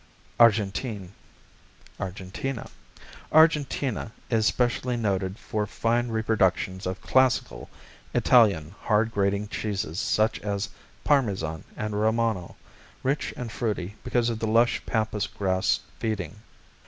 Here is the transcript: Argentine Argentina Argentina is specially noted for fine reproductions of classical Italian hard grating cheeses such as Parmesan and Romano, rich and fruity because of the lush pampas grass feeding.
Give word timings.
Argentine 0.39 1.13
Argentina 1.99 2.67
Argentina 3.31 4.11
is 4.31 4.47
specially 4.47 4.97
noted 4.97 5.37
for 5.37 5.67
fine 5.67 6.07
reproductions 6.07 6.87
of 6.87 6.99
classical 7.03 7.69
Italian 8.11 8.73
hard 8.85 9.11
grating 9.11 9.47
cheeses 9.47 9.99
such 9.99 10.39
as 10.39 10.69
Parmesan 11.03 11.63
and 11.77 12.01
Romano, 12.01 12.55
rich 13.03 13.31
and 13.37 13.51
fruity 13.51 13.95
because 14.03 14.31
of 14.31 14.39
the 14.39 14.47
lush 14.47 14.81
pampas 14.87 15.27
grass 15.27 15.79
feeding. 15.99 16.37